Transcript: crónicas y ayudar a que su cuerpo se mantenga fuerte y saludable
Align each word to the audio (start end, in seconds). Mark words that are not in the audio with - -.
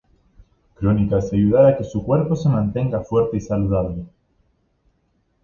crónicas 0.73 1.31
y 1.31 1.35
ayudar 1.35 1.65
a 1.67 1.77
que 1.77 1.83
su 1.83 2.03
cuerpo 2.03 2.35
se 2.35 2.49
mantenga 2.49 3.03
fuerte 3.03 3.37
y 3.37 3.41
saludable 3.41 4.07